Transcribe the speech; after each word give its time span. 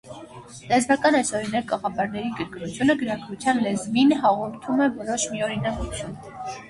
Լեզվական 0.69 1.17
այսօրինակ 1.17 1.67
կաղապարների 1.73 2.31
կրկնությունը 2.39 2.97
գրագրության 3.03 3.63
լեզվին 3.67 4.17
հաղորդում 4.25 4.83
է 4.87 4.89
որոշ 4.97 5.29
միօրինակություն։ 5.35 6.19